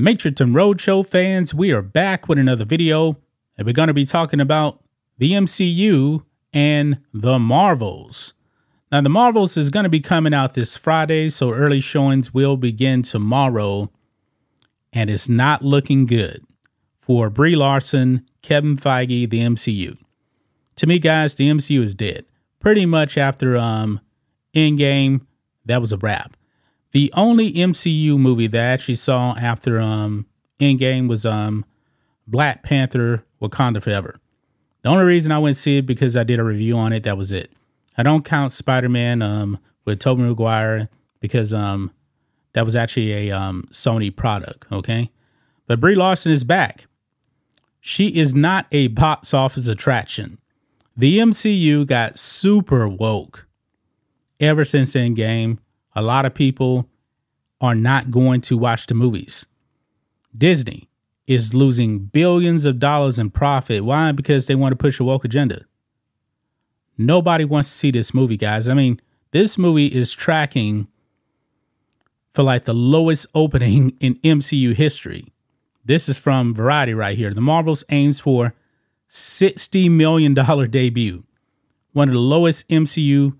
Matrix 0.00 0.40
and 0.40 0.54
Roadshow 0.54 1.06
fans, 1.06 1.54
we 1.54 1.70
are 1.72 1.82
back 1.82 2.26
with 2.26 2.38
another 2.38 2.64
video, 2.64 3.18
and 3.56 3.66
we're 3.66 3.74
going 3.74 3.88
to 3.88 3.94
be 3.94 4.06
talking 4.06 4.40
about 4.40 4.82
the 5.18 5.32
MCU 5.32 6.24
and 6.54 6.98
the 7.12 7.38
Marvels. 7.38 8.32
Now, 8.90 9.02
the 9.02 9.10
Marvels 9.10 9.58
is 9.58 9.68
going 9.68 9.84
to 9.84 9.90
be 9.90 10.00
coming 10.00 10.32
out 10.32 10.54
this 10.54 10.76
Friday, 10.76 11.28
so 11.28 11.52
early 11.52 11.80
showings 11.80 12.32
will 12.32 12.56
begin 12.56 13.02
tomorrow, 13.02 13.90
and 14.90 15.10
it's 15.10 15.28
not 15.28 15.62
looking 15.62 16.06
good 16.06 16.44
for 16.98 17.28
Brie 17.28 17.54
Larson, 17.54 18.26
Kevin 18.40 18.78
Feige, 18.78 19.28
the 19.28 19.40
MCU. 19.40 19.98
To 20.76 20.86
me, 20.86 20.98
guys, 20.98 21.34
the 21.34 21.50
MCU 21.50 21.82
is 21.82 21.94
dead. 21.94 22.24
Pretty 22.58 22.86
much 22.86 23.18
after 23.18 23.56
um 23.56 24.00
Endgame, 24.54 25.26
that 25.66 25.80
was 25.80 25.92
a 25.92 25.98
wrap. 25.98 26.36
The 26.92 27.12
only 27.16 27.52
MCU 27.52 28.18
movie 28.18 28.46
that 28.48 28.60
I 28.60 28.72
actually 28.72 28.96
saw 28.96 29.34
after 29.36 29.80
um 29.80 30.26
Endgame 30.60 31.08
was 31.08 31.24
um 31.24 31.64
Black 32.26 32.62
Panther 32.62 33.24
Wakanda 33.40 33.82
Forever. 33.82 34.16
The 34.82 34.88
only 34.88 35.04
reason 35.04 35.32
I 35.32 35.38
went 35.38 35.56
see 35.56 35.78
it 35.78 35.86
because 35.86 36.16
I 36.16 36.24
did 36.24 36.38
a 36.38 36.44
review 36.44 36.76
on 36.76 36.92
it. 36.92 37.02
That 37.04 37.18
was 37.18 37.32
it. 37.32 37.52
I 37.98 38.02
don't 38.02 38.24
count 38.24 38.52
Spider 38.52 38.88
Man 38.88 39.22
um 39.22 39.58
with 39.84 40.00
Tobey 40.00 40.22
Maguire 40.22 40.88
because 41.20 41.54
um 41.54 41.92
that 42.52 42.64
was 42.64 42.74
actually 42.74 43.12
a 43.12 43.36
um 43.36 43.66
Sony 43.70 44.14
product. 44.14 44.66
Okay, 44.72 45.10
but 45.66 45.80
Brie 45.80 45.94
Larson 45.94 46.32
is 46.32 46.44
back. 46.44 46.86
She 47.80 48.08
is 48.08 48.34
not 48.34 48.66
a 48.72 48.88
box 48.88 49.32
office 49.32 49.68
attraction. 49.68 50.38
The 50.96 51.18
MCU 51.18 51.86
got 51.86 52.18
super 52.18 52.86
woke 52.86 53.46
ever 54.38 54.64
since 54.64 54.94
Endgame. 54.94 55.58
A 55.94 56.02
lot 56.02 56.24
of 56.24 56.34
people 56.34 56.88
are 57.60 57.74
not 57.74 58.10
going 58.10 58.40
to 58.42 58.56
watch 58.56 58.86
the 58.86 58.94
movies. 58.94 59.46
Disney 60.36 60.88
is 61.26 61.54
losing 61.54 61.98
billions 61.98 62.64
of 62.64 62.78
dollars 62.78 63.18
in 63.18 63.30
profit. 63.30 63.84
Why? 63.84 64.12
Because 64.12 64.46
they 64.46 64.54
want 64.54 64.72
to 64.72 64.76
push 64.76 64.98
a 64.98 65.04
woke 65.04 65.24
agenda. 65.24 65.64
Nobody 66.96 67.44
wants 67.44 67.68
to 67.70 67.74
see 67.76 67.90
this 67.90 68.12
movie, 68.12 68.36
guys. 68.36 68.68
I 68.68 68.74
mean, 68.74 69.00
this 69.30 69.56
movie 69.56 69.86
is 69.86 70.12
tracking 70.12 70.88
for 72.34 72.42
like 72.42 72.64
the 72.64 72.74
lowest 72.74 73.26
opening 73.34 73.96
in 74.00 74.16
MCU 74.16 74.74
history. 74.74 75.32
This 75.84 76.08
is 76.08 76.18
from 76.18 76.54
Variety 76.54 76.94
right 76.94 77.16
here. 77.16 77.32
The 77.32 77.40
Marvels 77.40 77.84
aims 77.88 78.20
for 78.20 78.54
$60 79.08 79.90
million 79.90 80.34
debut, 80.34 81.24
one 81.92 82.08
of 82.08 82.14
the 82.14 82.20
lowest 82.20 82.68
MCU 82.68 83.36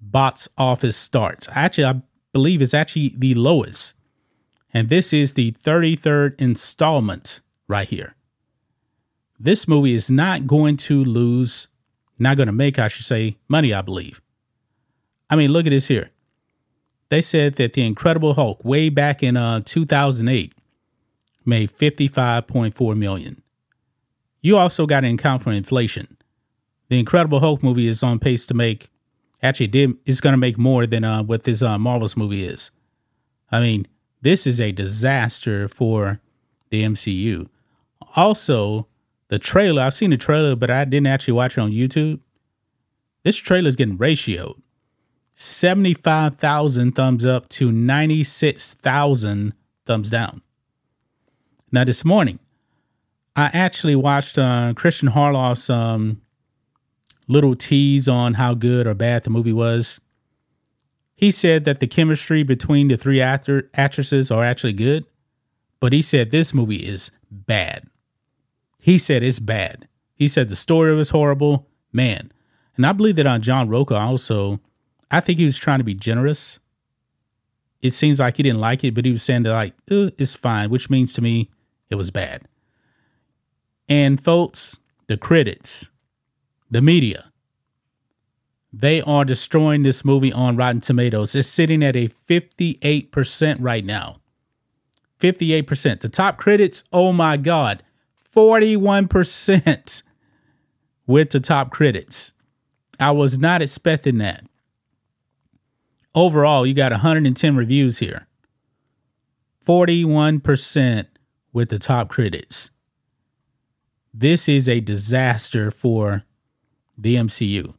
box 0.00 0.48
office 0.56 0.96
starts. 0.96 1.48
Actually, 1.52 1.84
I 1.84 2.02
believe 2.32 2.62
it's 2.62 2.74
actually 2.74 3.14
the 3.16 3.34
lowest. 3.34 3.94
And 4.72 4.88
this 4.88 5.12
is 5.12 5.34
the 5.34 5.52
33rd 5.52 6.40
installment 6.40 7.40
right 7.68 7.88
here. 7.88 8.14
This 9.38 9.66
movie 9.66 9.94
is 9.94 10.10
not 10.10 10.46
going 10.46 10.76
to 10.78 11.02
lose, 11.02 11.68
not 12.18 12.36
going 12.36 12.46
to 12.46 12.52
make, 12.52 12.78
I 12.78 12.88
should 12.88 13.06
say, 13.06 13.38
money, 13.48 13.72
I 13.72 13.82
believe. 13.82 14.20
I 15.28 15.36
mean, 15.36 15.52
look 15.52 15.66
at 15.66 15.70
this 15.70 15.88
here. 15.88 16.10
They 17.08 17.20
said 17.20 17.56
that 17.56 17.72
The 17.72 17.84
Incredible 17.84 18.34
Hulk, 18.34 18.64
way 18.64 18.88
back 18.88 19.22
in 19.22 19.36
uh, 19.36 19.62
2008, 19.64 20.54
made 21.44 21.72
55.4 21.72 22.96
million. 22.96 23.42
You 24.40 24.56
also 24.56 24.86
got 24.86 25.00
to 25.00 25.08
account 25.08 25.42
for 25.42 25.52
inflation. 25.52 26.16
The 26.88 26.98
Incredible 26.98 27.40
Hulk 27.40 27.62
movie 27.62 27.88
is 27.88 28.02
on 28.02 28.18
pace 28.18 28.46
to 28.46 28.54
make 28.54 28.90
actually 29.42 29.68
did 29.68 29.96
is 30.04 30.20
going 30.20 30.32
to 30.32 30.38
make 30.38 30.58
more 30.58 30.86
than 30.86 31.04
uh, 31.04 31.22
what 31.22 31.44
this 31.44 31.62
uh, 31.62 31.78
Marvel's 31.78 32.16
movie 32.16 32.44
is. 32.44 32.70
I 33.50 33.60
mean, 33.60 33.86
this 34.22 34.46
is 34.46 34.60
a 34.60 34.72
disaster 34.72 35.68
for 35.68 36.20
the 36.70 36.82
MCU. 36.82 37.48
Also, 38.16 38.86
the 39.28 39.38
trailer, 39.38 39.82
I've 39.82 39.94
seen 39.94 40.10
the 40.10 40.16
trailer, 40.16 40.56
but 40.56 40.70
I 40.70 40.84
didn't 40.84 41.06
actually 41.06 41.34
watch 41.34 41.56
it 41.56 41.60
on 41.60 41.70
YouTube. 41.70 42.20
This 43.22 43.36
trailer 43.36 43.68
is 43.68 43.76
getting 43.76 43.98
ratioed 43.98 44.60
75,000 45.34 46.92
thumbs 46.92 47.24
up 47.24 47.48
to 47.48 47.72
96,000 47.72 49.54
thumbs 49.86 50.10
down. 50.10 50.42
Now, 51.72 51.84
this 51.84 52.04
morning, 52.04 52.40
I 53.36 53.50
actually 53.54 53.96
watched 53.96 54.36
uh, 54.38 54.74
Christian 54.76 55.08
Harloff's 55.10 55.70
um, 55.70 56.20
little 57.30 57.54
tease 57.54 58.08
on 58.08 58.34
how 58.34 58.54
good 58.54 58.86
or 58.86 58.94
bad 58.94 59.22
the 59.22 59.30
movie 59.30 59.52
was. 59.52 60.00
He 61.14 61.30
said 61.30 61.64
that 61.64 61.80
the 61.80 61.86
chemistry 61.86 62.42
between 62.42 62.88
the 62.88 62.96
three 62.96 63.20
actor 63.20 63.70
actresses 63.74 64.30
are 64.30 64.44
actually 64.44 64.72
good, 64.72 65.04
but 65.78 65.92
he 65.92 66.02
said 66.02 66.30
this 66.30 66.52
movie 66.52 66.84
is 66.86 67.10
bad. 67.30 67.86
He 68.78 68.98
said 68.98 69.22
it's 69.22 69.38
bad. 69.38 69.86
He 70.14 70.26
said 70.26 70.48
the 70.48 70.56
story 70.56 70.94
was 70.94 71.10
horrible, 71.10 71.68
man. 71.92 72.32
And 72.76 72.86
I 72.86 72.92
believe 72.92 73.16
that 73.16 73.26
on 73.26 73.42
John 73.42 73.68
Rocha 73.68 73.94
also, 73.94 74.60
I 75.10 75.20
think 75.20 75.38
he 75.38 75.44
was 75.44 75.58
trying 75.58 75.78
to 75.78 75.84
be 75.84 75.94
generous. 75.94 76.58
It 77.82 77.90
seems 77.90 78.18
like 78.18 78.36
he 78.36 78.42
didn't 78.42 78.60
like 78.60 78.82
it, 78.82 78.94
but 78.94 79.04
he 79.04 79.10
was 79.10 79.22
saying 79.22 79.44
that 79.44 79.52
like 79.52 79.74
uh, 79.90 80.10
it's 80.18 80.34
fine, 80.34 80.70
which 80.70 80.90
means 80.90 81.12
to 81.14 81.22
me 81.22 81.50
it 81.90 81.94
was 81.94 82.10
bad. 82.10 82.42
And 83.88 84.22
folks, 84.22 84.78
the 85.06 85.16
critics, 85.16 85.89
the 86.70 86.80
media, 86.80 87.30
they 88.72 89.02
are 89.02 89.24
destroying 89.24 89.82
this 89.82 90.04
movie 90.04 90.32
on 90.32 90.56
Rotten 90.56 90.80
Tomatoes. 90.80 91.34
It's 91.34 91.48
sitting 91.48 91.82
at 91.82 91.96
a 91.96 92.08
58% 92.08 93.56
right 93.60 93.84
now. 93.84 94.16
58%. 95.18 96.00
The 96.00 96.08
top 96.08 96.38
critics, 96.38 96.84
oh 96.92 97.12
my 97.12 97.36
God, 97.36 97.82
41% 98.34 100.02
with 101.06 101.30
the 101.30 101.40
top 101.40 101.70
critics. 101.70 102.32
I 102.98 103.10
was 103.10 103.38
not 103.38 103.62
expecting 103.62 104.18
that. 104.18 104.44
Overall, 106.14 106.66
you 106.66 106.74
got 106.74 106.92
110 106.92 107.56
reviews 107.56 107.98
here. 107.98 108.26
41% 109.66 111.06
with 111.52 111.68
the 111.68 111.78
top 111.78 112.08
critics. 112.08 112.70
This 114.12 114.48
is 114.48 114.68
a 114.68 114.80
disaster 114.80 115.70
for 115.70 116.24
the 117.00 117.16
MCU. 117.16 117.74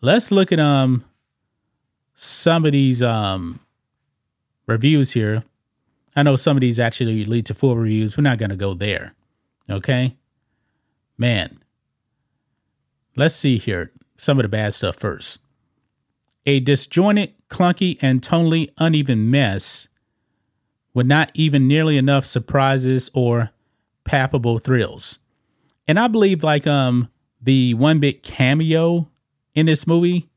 Let's 0.00 0.30
look 0.30 0.52
at 0.52 0.60
um 0.60 1.04
some 2.14 2.64
of 2.64 2.72
these 2.72 3.02
um 3.02 3.60
reviews 4.66 5.12
here. 5.12 5.44
I 6.16 6.22
know 6.22 6.36
some 6.36 6.56
of 6.56 6.60
these 6.60 6.80
actually 6.80 7.24
lead 7.24 7.46
to 7.46 7.54
full 7.54 7.76
reviews. 7.76 8.16
We're 8.16 8.22
not 8.22 8.38
going 8.38 8.50
to 8.50 8.56
go 8.56 8.74
there. 8.74 9.14
Okay? 9.70 10.16
Man. 11.16 11.60
Let's 13.14 13.36
see 13.36 13.58
here. 13.58 13.92
Some 14.16 14.38
of 14.38 14.42
the 14.42 14.48
bad 14.48 14.74
stuff 14.74 14.96
first. 14.96 15.40
A 16.44 16.58
disjointed, 16.58 17.34
clunky, 17.48 17.98
and 18.00 18.20
tonally 18.20 18.70
uneven 18.78 19.30
mess 19.30 19.88
with 20.92 21.06
not 21.06 21.30
even 21.34 21.68
nearly 21.68 21.96
enough 21.96 22.24
surprises 22.26 23.10
or 23.14 23.50
palpable 24.02 24.58
thrills. 24.58 25.20
And 25.86 26.00
I 26.00 26.08
believe 26.08 26.42
like 26.42 26.66
um 26.66 27.10
the 27.40 27.74
one 27.74 28.00
bit 28.00 28.22
cameo 28.22 29.08
in 29.54 29.66
this 29.66 29.86
movie 29.86 30.28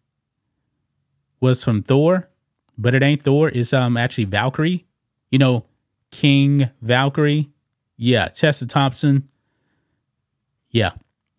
was 1.39 1.63
from 1.63 1.83
Thor, 1.83 2.29
but 2.77 2.93
it 2.95 3.03
ain't 3.03 3.23
Thor. 3.23 3.49
It's 3.49 3.73
um 3.73 3.97
actually 3.97 4.25
Valkyrie. 4.25 4.85
You 5.29 5.39
know, 5.39 5.65
King 6.11 6.69
Valkyrie. 6.81 7.49
Yeah, 7.97 8.27
Tessa 8.27 8.67
Thompson. 8.67 9.29
Yeah. 10.69 10.91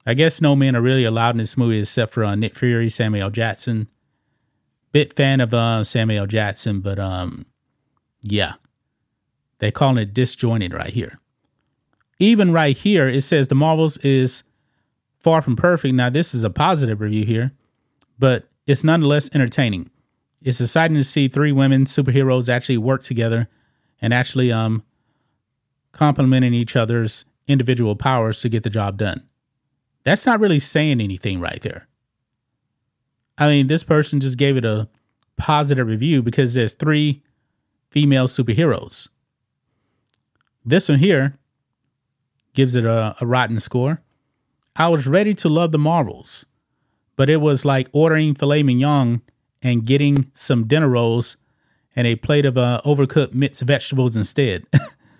I 0.05 0.15
guess 0.15 0.41
no 0.41 0.57
men 0.57 0.75
are 0.75 0.81
really 0.81 1.05
allowed 1.05 1.31
in 1.31 1.39
this 1.39 1.57
movie 1.57 1.79
except 1.79 2.13
for 2.13 2.25
uh, 2.25 2.35
Nick 2.35 2.57
Fury, 2.57 2.89
Samuel 2.89 3.31
Jackson. 3.31 3.89
Bit 4.91 5.15
fan 5.15 5.41
of 5.41 5.55
uh, 5.55 5.85
Samuel 5.85 6.27
Jackson, 6.27 6.81
but 6.81 6.99
um, 6.99 7.47
yeah, 8.21 8.55
they 9.59 9.71
calling 9.71 9.99
it 9.99 10.13
disjointed 10.13 10.75
right 10.75 10.93
here. 10.93 11.19
Even 12.19 12.53
right 12.53 12.77
here, 12.77 13.09
it 13.09 13.23
says 13.23 13.49
the 13.49 13.55
Marvels 13.55 13.97
is 13.99 14.43
far 15.23 15.43
from 15.43 15.57
perfect. 15.57 15.95
Now 15.95 16.11
this 16.11 16.35
is 16.35 16.45
a 16.45 16.51
positive 16.51 17.01
review 17.01 17.25
here, 17.25 17.53
but 18.19 18.49
it's 18.67 18.85
nonetheless 18.85 19.31
entertaining. 19.35 19.91
It's 20.43 20.61
exciting 20.61 20.97
to 20.97 21.05
see 21.05 21.29
three 21.29 21.53
women 21.53 21.85
superheroes 21.85 22.49
actually 22.49 22.79
work 22.79 23.03
together 23.03 23.49
and 24.01 24.13
actually 24.13 24.51
um 24.53 24.83
complementing 25.93 26.55
each 26.55 26.75
other's 26.75 27.25
individual 27.47 27.95
powers 27.95 28.41
to 28.41 28.49
get 28.49 28.63
the 28.63 28.71
job 28.71 28.97
done. 28.97 29.29
That's 30.05 30.27
not 30.27 30.41
really 30.41 30.59
saying 30.59 31.01
anything 31.01 31.39
right 31.39 31.61
there. 31.63 31.87
I 33.39 33.49
mean, 33.49 33.67
this 33.67 33.85
person 33.85 34.21
just 34.21 34.39
gave 34.39 34.57
it 34.57 34.65
a 34.65 34.89
positive 35.37 35.87
review 35.87 36.23
because 36.23 36.55
there's 36.55 36.75
three 36.75 37.23
female 37.91 38.27
superheroes. 38.27 39.09
This 40.65 40.89
one 40.89 40.99
here 40.99 41.39
gives 42.55 42.77
it 42.77 42.85
a, 42.85 43.17
a 43.21 43.27
rotten 43.27 43.61
score. 43.61 44.01
I 44.77 44.89
was 44.89 45.07
ready 45.07 45.35
to 45.35 45.49
love 45.49 45.73
the 45.73 45.79
Marvels, 45.79 46.47
but 47.17 47.29
it 47.29 47.41
was 47.41 47.65
like 47.65 47.89
ordering 47.93 48.35
filet 48.35 48.63
mignon 48.63 49.23
and 49.61 49.85
getting 49.85 50.31
some 50.35 50.67
dinner 50.67 50.89
rolls 50.89 51.37
and 51.95 52.07
a 52.07 52.17
plate 52.17 52.47
of 52.47 52.57
uh, 52.57 52.81
overcooked 52.85 53.35
mixed 53.35 53.63
vegetables 53.63 54.17
instead. 54.17 54.65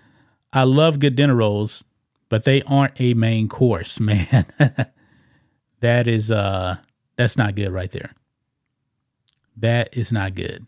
I 0.53 0.63
love 0.63 0.99
good 0.99 1.15
dinner 1.15 1.35
rolls, 1.35 1.83
but 2.29 2.45
they 2.45 2.61
aren't 2.63 2.99
a 2.99 3.13
main 3.13 3.47
course, 3.47 3.99
man. 3.99 4.45
that 5.81 6.07
is 6.07 6.31
uh 6.31 6.77
that's 7.15 7.37
not 7.37 7.55
good 7.55 7.71
right 7.71 7.91
there. 7.91 8.11
That 9.55 9.95
is 9.95 10.11
not 10.11 10.33
good. 10.33 10.65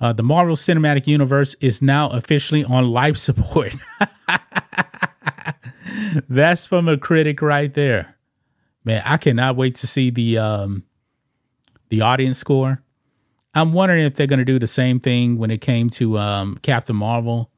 Uh, 0.00 0.12
the 0.12 0.22
Marvel 0.22 0.56
Cinematic 0.56 1.06
Universe 1.06 1.54
is 1.60 1.80
now 1.80 2.10
officially 2.10 2.64
on 2.64 2.88
life 2.90 3.16
support. 3.16 3.74
That's 6.28 6.66
from 6.66 6.88
a 6.88 6.96
critic 6.96 7.42
right 7.42 7.72
there. 7.72 8.16
Man, 8.84 9.02
I 9.04 9.16
cannot 9.16 9.56
wait 9.56 9.76
to 9.76 9.86
see 9.86 10.10
the 10.10 10.38
um, 10.38 10.84
the 11.88 12.00
audience 12.00 12.38
score. 12.38 12.82
I'm 13.54 13.72
wondering 13.72 14.04
if 14.04 14.14
they're 14.14 14.26
going 14.26 14.38
to 14.38 14.44
do 14.44 14.58
the 14.58 14.66
same 14.66 14.98
thing 14.98 15.36
when 15.36 15.50
it 15.50 15.60
came 15.60 15.90
to 15.90 16.18
um, 16.18 16.58
Captain 16.62 16.96
Marvel. 16.96 17.50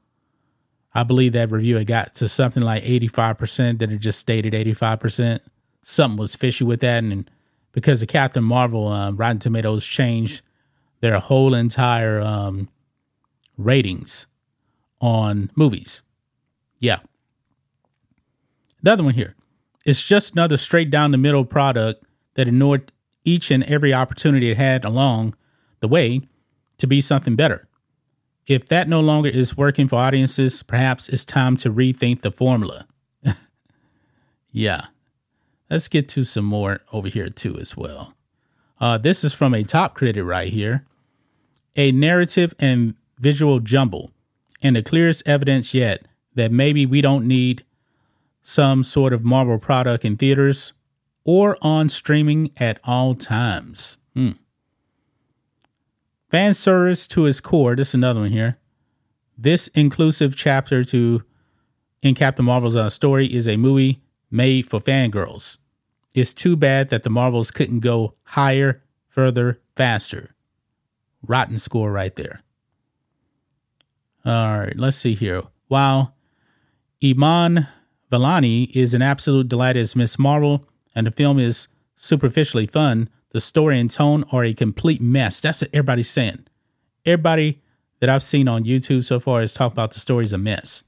I 0.93 1.05
believe 1.05 1.33
that 1.33 1.51
review 1.51 1.77
had 1.77 1.87
got 1.87 2.15
to 2.15 2.29
something 2.29 2.63
like 2.63 2.83
85%, 2.83 3.79
that 3.79 3.91
it 3.91 3.99
just 3.99 4.19
stated 4.19 4.53
85%. 4.53 5.41
Something 5.83 6.17
was 6.17 6.35
fishy 6.35 6.65
with 6.65 6.81
that. 6.81 7.05
And 7.05 7.31
because 7.73 8.03
of 8.03 8.09
Captain 8.09 8.45
Marvel, 8.45 8.89
uh, 8.89 9.13
Rotten 9.13 9.39
Tomatoes 9.39 9.87
changed 9.87 10.43
their 11.01 11.19
whole 11.19 11.55
entire 11.55 12.21
um, 12.21 12.69
ratings 13.57 14.27
on 15.01 15.51
movies. 15.55 16.03
Yeah. 16.79 17.01
The 18.85 18.93
other 18.93 19.03
one 19.03 19.15
here. 19.15 19.35
It's 19.87 20.05
just 20.05 20.35
another 20.35 20.59
straight 20.59 20.91
down 20.91 21.11
the 21.11 21.17
middle 21.17 21.47
product 21.47 22.05
that 22.35 22.49
ignored 22.49 22.93
each 23.25 23.51
and 23.51 23.65
every 23.65 23.95
opportunity 23.95 24.51
it 24.51 24.59
had 24.59 24.85
along 24.85 25.35
the 25.81 25.89
way 25.89 26.21
to 26.77 26.87
be 26.87 27.01
something 27.01 27.35
better. 27.35 27.67
If 28.47 28.69
that 28.69 28.87
no 28.87 29.01
longer 29.01 29.31
is 29.31 29.57
working 29.57 29.89
for 29.89 29.97
audiences, 29.97 30.63
perhaps 30.63 31.09
it's 31.09 31.25
time 31.25 31.57
to 31.59 31.73
rethink 31.73 32.21
the 32.21 32.31
formula. 32.31 32.87
yeah. 34.53 34.89
Let's 35.71 35.89
get 35.89 36.07
to 36.11 36.23
some 36.23 36.45
more 36.45 36.81
over 36.93 37.09
here, 37.09 37.31
too, 37.31 37.59
as 37.59 37.75
well. 37.75 38.15
Uh, 38.79 38.99
this 38.99 39.25
is 39.25 39.33
from 39.33 39.55
a 39.55 39.65
top 39.65 39.95
critic 39.95 40.25
right 40.25 40.53
here. 40.53 40.85
A 41.75 41.91
narrative 41.91 42.55
and 42.59 42.97
visual 43.19 43.61
jumble, 43.61 44.11
and 44.63 44.77
the 44.77 44.83
clearest 44.83 45.23
evidence 45.25 45.73
yet 45.73 46.07
that 46.35 46.53
maybe 46.53 46.85
we 46.85 47.01
don't 47.01 47.27
need 47.27 47.65
some 48.47 48.85
sort 48.85 49.15
of 49.15 49.25
Marvel 49.25 49.59
product 49.59 50.05
in 50.05 50.17
theaters 50.17 50.75
or 51.25 51.57
on 51.63 51.89
streaming 51.89 52.51
at 52.59 52.79
all 52.85 53.15
times. 53.15 53.99
Hmm. 54.15 54.33
Fan 56.31 56.53
service 56.53 57.09
to 57.09 57.25
its 57.25 57.41
core. 57.41 57.75
This 57.75 57.89
is 57.89 57.95
another 57.95 58.21
one 58.21 58.31
here. 58.31 58.59
This 59.39 59.69
inclusive 59.69 60.37
chapter 60.37 60.85
to 60.85 61.25
in 62.03 62.15
Captain 62.15 62.45
Marvel's 62.45 62.77
uh, 62.77 62.91
story 62.91 63.33
is 63.33 63.49
a 63.49 63.57
movie 63.57 64.03
made 64.31 64.69
for 64.69 64.79
fangirls. 64.79 65.57
It's 66.15 66.35
too 66.35 66.55
bad 66.55 66.91
that 66.91 67.03
the 67.03 67.11
Marvels 67.11 67.51
couldn't 67.51 67.81
go 67.81 68.15
higher, 68.25 68.83
further, 69.09 69.59
faster. 69.75 70.35
Rotten 71.27 71.57
score 71.57 71.91
right 71.91 72.15
there. 72.15 72.43
All 74.27 74.59
right, 74.59 74.77
let's 74.77 74.99
see 74.99 75.15
here. 75.15 75.45
While 75.69 76.15
Iman 77.03 77.69
Vellani 78.15 78.71
is 78.77 78.95
an 78.95 79.03
absolute 79.03 79.49
delight 79.49 79.77
as 79.77 79.97
Miss 79.97 80.21
Marvel, 80.21 80.69
and 80.95 81.05
the 81.05 81.11
film 81.11 81.41
is 81.41 81.67
superficially 81.97 82.67
fun. 82.67 83.09
The 83.31 83.41
story 83.41 83.81
and 83.81 83.91
tone 83.91 84.25
are 84.31 84.45
a 84.45 84.55
complete 84.55 85.01
mess. 85.01 85.41
That's 85.41 85.63
what 85.63 85.71
everybody's 85.73 86.09
saying. 86.09 86.47
Everybody 87.05 87.61
that 87.99 88.09
I've 88.09 88.23
seen 88.23 88.47
on 88.47 88.63
YouTube 88.63 89.03
so 89.03 89.19
far 89.19 89.41
has 89.41 89.53
talked 89.53 89.73
about 89.73 89.93
the 89.93 89.99
story's 89.99 90.33
a 90.33 90.39
mess. 90.39 90.85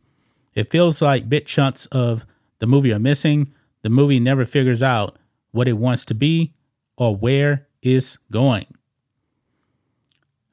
It 0.55 0.70
feels 0.70 1.02
like 1.02 1.28
bit 1.28 1.46
chunks 1.46 1.87
of 1.87 2.25
the 2.61 2.67
movie 2.69 2.93
are 2.93 3.00
missing. 3.00 3.52
The 3.82 3.90
movie 3.90 4.20
never 4.20 4.44
figures 4.44 4.84
out 4.84 5.19
what 5.50 5.67
it 5.67 5.79
wants 5.79 6.05
to 6.05 6.14
be 6.14 6.55
or 6.96 7.17
where 7.17 7.67
it's 7.82 8.19
going. 8.31 8.67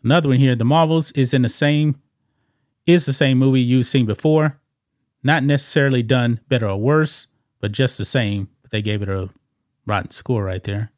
Another 0.04 0.30
one 0.30 0.40
here, 0.40 0.56
The 0.56 0.66
Marvels 0.66 1.12
is 1.12 1.36
in 1.36 1.44
the 1.44 1.50
same 1.50 2.02
is 2.88 3.06
the 3.06 3.14
same 3.14 3.38
movie 3.38 3.62
you've 3.62 3.86
seen 3.86 4.08
before. 4.08 4.60
Not 5.24 5.44
necessarily 5.44 6.04
done 6.04 6.40
better 6.50 6.68
or 6.68 6.78
worse, 6.78 7.28
but 7.60 7.72
just 7.72 7.98
the 7.98 8.06
same. 8.06 8.50
They 8.72 8.82
gave 8.82 9.02
it 9.02 9.10
a 9.10 9.30
rotten 9.86 10.12
score 10.12 10.44
right 10.44 10.64
there. 10.64 10.92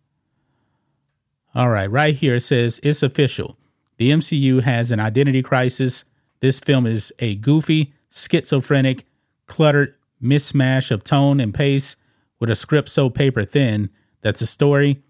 All 1.53 1.69
right, 1.69 1.89
right 1.89 2.15
here 2.15 2.35
it 2.35 2.41
says 2.41 2.79
it's 2.83 3.03
official. 3.03 3.57
The 3.97 4.11
MCU 4.11 4.61
has 4.63 4.91
an 4.91 4.99
identity 4.99 5.41
crisis. 5.41 6.03
This 6.41 6.59
film 6.59 6.85
is 6.85 7.13
a 7.19 7.35
goofy, 7.35 7.93
schizophrenic, 8.09 9.05
cluttered 9.45 9.95
mismatch 10.21 10.91
of 10.91 11.03
tone 11.03 11.39
and 11.39 11.53
pace 11.53 11.95
with 12.39 12.49
a 12.49 12.55
script 12.55 12.89
so 12.89 13.09
paper 13.09 13.43
thin 13.43 13.89
that 14.21 14.37
the 14.37 14.45
story 14.45 15.01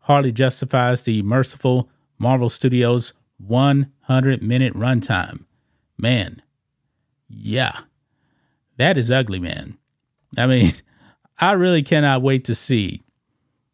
hardly 0.00 0.32
justifies 0.32 1.02
the 1.02 1.22
merciful 1.22 1.88
Marvel 2.18 2.48
Studios 2.48 3.12
100 3.38 4.42
minute 4.42 4.74
runtime. 4.74 5.44
Man, 5.96 6.42
yeah, 7.28 7.80
that 8.76 8.98
is 8.98 9.10
ugly, 9.10 9.38
man. 9.38 9.78
I 10.36 10.46
mean, 10.46 10.74
I 11.38 11.52
really 11.52 11.82
cannot 11.82 12.22
wait 12.22 12.44
to 12.44 12.54
see 12.54 13.02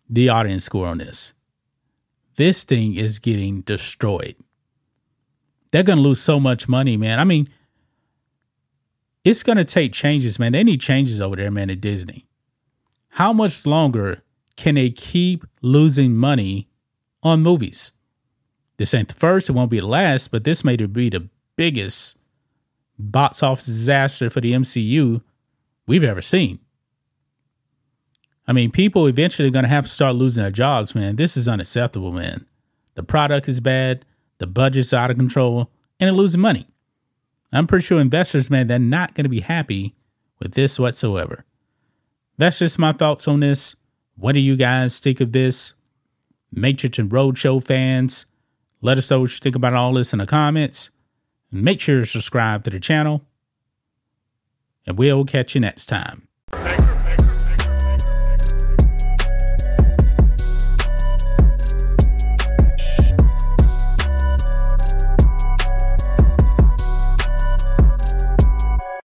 the 0.09 0.29
audience 0.29 0.65
score 0.65 0.87
on 0.87 0.99
this. 0.99 1.35
This 2.37 2.65
thing 2.65 2.97
is 2.97 3.19
getting 3.19 3.61
destroyed. 3.63 4.35
They're 5.73 5.83
going 5.83 5.99
to 5.99 6.03
lose 6.03 6.21
so 6.21 6.41
much 6.41 6.69
money, 6.69 6.97
man. 6.97 7.21
I 7.21 7.25
mean, 7.25 7.49
it's 9.25 9.43
going 9.43 9.59
to 9.59 9.65
take 9.65 9.93
changes, 9.93 10.39
man. 10.39 10.53
They 10.53 10.65
need 10.65 10.81
changes 10.81 11.21
over 11.21 11.37
there, 11.37 11.51
man, 11.51 11.71
at 11.71 11.81
Disney. 11.81 12.27
How 13.11 13.33
much 13.33 13.67
longer 13.67 14.23
can 14.57 14.77
they 14.77 14.91
keep 14.91 15.45
losing 15.63 16.17
money 16.17 16.69
on 17.23 17.43
movies? 17.43 17.93
This 18.79 18.95
ain't 18.95 19.09
the 19.09 19.15
first, 19.15 19.51
it 19.51 19.53
won't 19.53 19.71
be 19.71 19.81
the 19.81 19.87
last, 19.87 20.31
but 20.31 20.45
this 20.45 20.65
may 20.65 20.77
be 20.77 21.11
the 21.11 21.29
biggest 21.57 22.17
box 23.01 23.43
office 23.43 23.67
disaster 23.67 24.31
for 24.31 24.41
the 24.41 24.53
MCU 24.53 25.23
we've 25.87 26.05
ever 26.05 26.23
seen. 26.23 26.59
I 28.47 28.53
mean, 28.53 28.71
people 28.71 29.07
eventually 29.07 29.49
are 29.49 29.53
going 29.53 29.65
to 29.65 29.69
have 29.69 29.85
to 29.85 29.91
start 29.91 30.17
losing 30.17 30.43
their 30.43 30.51
jobs, 30.51 30.95
man. 30.95 31.17
This 31.17 31.37
is 31.37 31.49
unacceptable, 31.49 32.13
man. 32.13 32.47
The 32.95 33.03
product 33.03 33.49
is 33.49 33.61
bad, 33.61 34.05
the 34.39 34.47
budget's 34.47 34.93
out 34.93 35.11
of 35.11 35.17
control, 35.17 35.71
and 35.99 36.09
they're 36.09 36.13
losing 36.13 36.41
money. 36.41 36.67
I'm 37.53 37.67
pretty 37.67 37.85
sure 37.85 38.01
investors, 38.01 38.51
man, 38.51 38.67
they're 38.67 38.79
not 38.79 39.15
going 39.15 39.25
to 39.25 39.31
be 39.31 39.41
happy 39.41 39.95
with 40.39 40.55
this 40.55 40.79
whatsoever. 40.79 41.45
That's 42.39 42.59
just 42.59 42.79
my 42.79 42.93
thoughts 42.93 43.29
on 43.29 43.41
this. 43.41 43.77
What 44.17 44.33
do 44.33 44.41
you 44.41 44.57
guys 44.57 44.99
think 44.99 45.21
of 45.21 45.33
this? 45.33 45.75
Matrix 46.53 46.99
and 46.99 47.11
Roadshow 47.11 47.65
fans, 47.65 48.27
let 48.83 48.99
us 48.99 49.11
know 49.11 49.21
what 49.21 49.31
you 49.31 49.39
think 49.39 49.57
about 49.57 49.75
all 49.75 49.93
this 49.93 50.13
in 50.13 50.19
the 50.19 50.27
comments. 50.27 50.91
Make 51.53 51.81
sure 51.81 52.01
to 52.01 52.07
subscribe 52.07 52.65
to 52.65 52.71
the 52.71 52.81
channel, 52.81 53.25
and 54.87 54.97
we'll 54.99 55.25
catch 55.25 55.55
you 55.55 55.61
next 55.61 55.87
time. 55.87 56.29